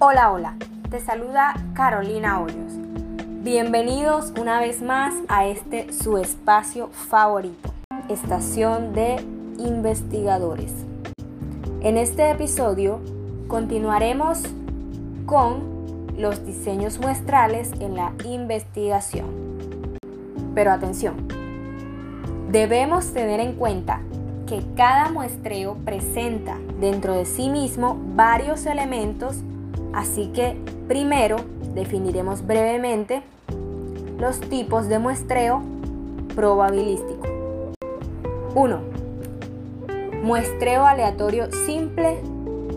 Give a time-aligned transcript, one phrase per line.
[0.00, 0.54] Hola, hola,
[0.90, 2.72] te saluda Carolina Hoyos.
[3.42, 7.74] Bienvenidos una vez más a este su espacio favorito,
[8.08, 9.16] Estación de
[9.58, 10.72] Investigadores.
[11.80, 13.00] En este episodio
[13.48, 14.44] continuaremos
[15.26, 19.26] con los diseños muestrales en la investigación.
[20.54, 21.26] Pero atención,
[22.52, 24.00] debemos tener en cuenta
[24.46, 29.38] que cada muestreo presenta dentro de sí mismo varios elementos
[29.98, 31.38] Así que primero
[31.74, 33.20] definiremos brevemente
[34.20, 35.60] los tipos de muestreo
[36.36, 37.26] probabilístico.
[38.54, 38.80] 1.
[40.22, 42.20] Muestreo aleatorio simple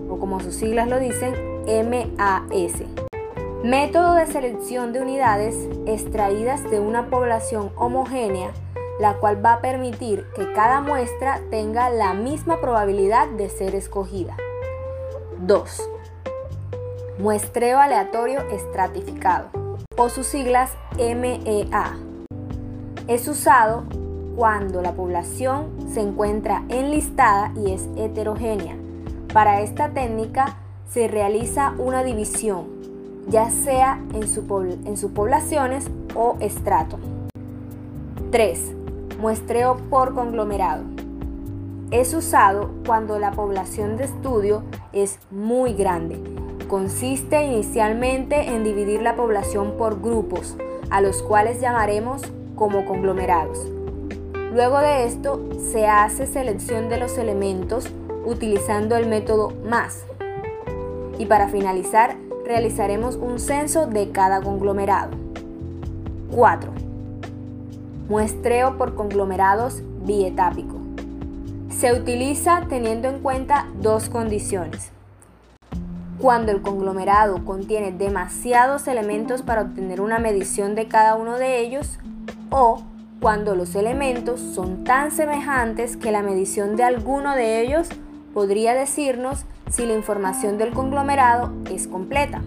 [0.10, 1.36] o como sus siglas lo dicen,
[1.68, 2.82] MAS.
[3.64, 8.50] Método de selección de unidades extraídas de una población homogénea,
[9.00, 14.36] la cual va a permitir que cada muestra tenga la misma probabilidad de ser escogida.
[15.42, 16.01] 2
[17.22, 19.50] muestreo aleatorio estratificado,
[19.96, 21.96] o sus siglas MEA.
[23.08, 23.84] Es usado
[24.36, 28.76] cuando la población se encuentra enlistada y es heterogénea.
[29.32, 30.58] Para esta técnica
[30.90, 32.66] se realiza una división,
[33.28, 34.24] ya sea en,
[34.88, 36.98] en sus poblaciones o estrato.
[38.32, 38.72] 3.
[39.20, 40.86] Muestreo por conglomerado.
[41.92, 46.41] Es usado cuando la población de estudio es muy grande
[46.72, 50.56] consiste inicialmente en dividir la población por grupos,
[50.90, 52.22] a los cuales llamaremos
[52.56, 53.68] como conglomerados.
[54.54, 57.90] Luego de esto se hace selección de los elementos
[58.24, 60.06] utilizando el método más.
[61.20, 65.12] Y para finalizar, realizaremos un censo de cada conglomerado.
[66.34, 66.72] 4.
[68.08, 70.78] Muestreo por conglomerados bietápico.
[71.70, 74.94] Se utiliza teniendo en cuenta dos condiciones
[76.22, 81.98] cuando el conglomerado contiene demasiados elementos para obtener una medición de cada uno de ellos
[82.52, 82.84] o
[83.20, 87.90] cuando los elementos son tan semejantes que la medición de alguno de ellos
[88.36, 92.44] podría decirnos si la información del conglomerado es completa.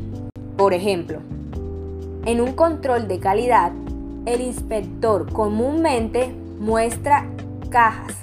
[0.57, 1.19] Por ejemplo,
[2.27, 3.73] en un control de calidad,
[4.25, 7.27] el inspector comúnmente muestra
[7.71, 8.15] cajas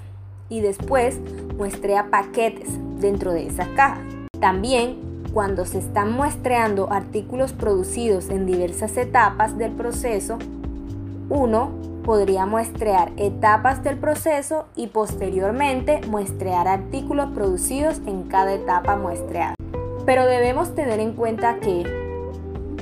[0.47, 1.19] y después
[1.57, 2.69] muestrea paquetes
[3.01, 3.99] dentro de esas cajas.
[4.39, 10.37] También cuando se están muestreando artículos producidos en diversas etapas del proceso,
[11.29, 11.71] uno
[12.03, 19.55] podría muestrear etapas del proceso y posteriormente muestrear artículos producidos en cada etapa muestreada.
[20.05, 21.83] Pero debemos tener en cuenta que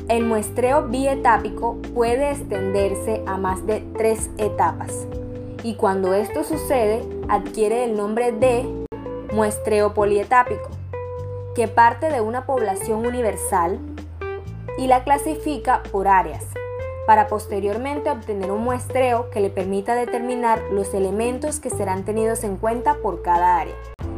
[0.08, 5.06] el muestreo bietápico puede extenderse a más de tres etapas
[5.64, 8.66] y cuando esto sucede adquiere el nombre de
[9.34, 10.79] muestreo polietápico
[11.56, 13.80] que parte de una población universal
[14.78, 16.46] y la clasifica por áreas,
[17.08, 22.56] para posteriormente obtener un muestreo que le permita determinar los elementos que serán tenidos en
[22.56, 23.76] cuenta por cada área.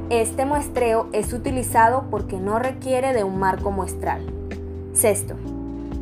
[0.09, 4.22] Este muestreo es utilizado porque no requiere de un marco muestral.
[4.94, 5.36] Sexto,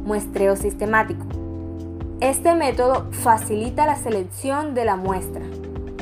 [0.03, 1.25] muestreo sistemático.
[2.19, 5.45] Este método facilita la selección de la muestra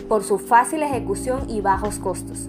[0.07, 2.47] por su fácil ejecución y bajos costos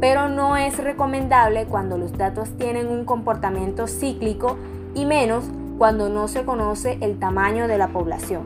[0.00, 4.56] pero no es recomendable cuando los datos tienen un comportamiento cíclico
[4.94, 5.44] y menos
[5.78, 8.42] cuando no se conoce el tamaño de la población.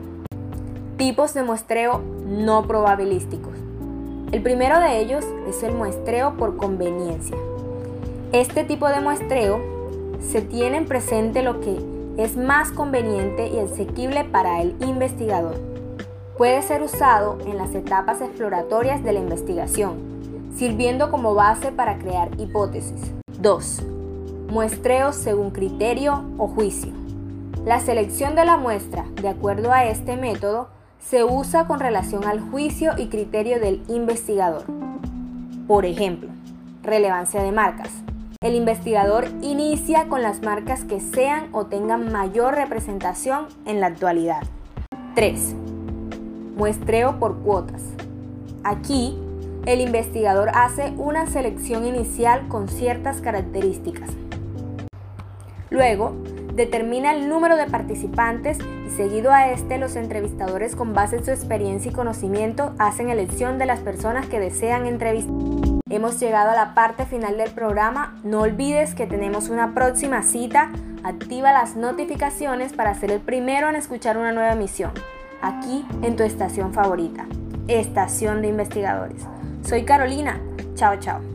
[0.97, 3.53] Tipos de muestreo no probabilísticos.
[4.31, 7.37] El primero de ellos es el muestreo por conveniencia.
[8.31, 9.61] Este tipo de muestreo
[10.19, 11.77] se tiene en presente lo que
[12.17, 15.55] es más conveniente y asequible para el investigador.
[16.37, 20.22] Puede ser usado en las etapas exploratorias de la investigación,
[20.55, 23.13] sirviendo como base para crear hipótesis.
[23.39, 23.83] 2.
[24.49, 26.91] Muestreo según criterio o juicio.
[27.65, 30.67] La selección de la muestra, de acuerdo a este método,
[30.99, 34.63] se usa con relación al juicio y criterio del investigador.
[35.67, 36.29] Por ejemplo,
[36.81, 37.89] relevancia de marcas.
[38.41, 44.43] El investigador inicia con las marcas que sean o tengan mayor representación en la actualidad.
[45.15, 45.55] 3.
[46.57, 47.81] Muestreo por cuotas.
[48.65, 49.17] Aquí
[49.65, 54.09] el investigador hace una selección inicial con ciertas características.
[55.69, 56.15] Luego,
[56.53, 61.31] determina el número de participantes y seguido a este los entrevistadores con base en su
[61.31, 65.33] experiencia y conocimiento hacen elección de las personas que desean entrevistar.
[65.89, 70.71] Hemos llegado a la parte final del programa, no olvides que tenemos una próxima cita,
[71.03, 74.91] activa las notificaciones para ser el primero en escuchar una nueva emisión,
[75.41, 77.25] aquí en tu estación favorita,
[77.67, 79.25] Estación de Investigadores.
[79.63, 80.39] Soy Carolina.
[80.75, 81.32] Chao, chao.